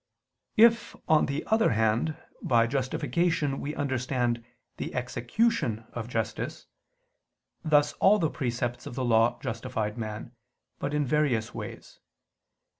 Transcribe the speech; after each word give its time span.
If, 0.57 0.95
on 1.07 1.27
the 1.27 1.45
other 1.45 1.73
hand, 1.73 2.17
by 2.41 2.65
justification 2.65 3.59
we 3.61 3.75
understand 3.75 4.43
the 4.77 4.95
execution 4.95 5.85
of 5.93 6.07
justice, 6.07 6.65
thus 7.63 7.93
all 7.99 8.17
the 8.17 8.31
precepts 8.31 8.87
of 8.87 8.95
the 8.95 9.05
Law 9.05 9.37
justified 9.43 9.99
man, 9.99 10.31
but 10.79 10.95
in 10.95 11.05
various 11.05 11.53
ways. 11.53 11.99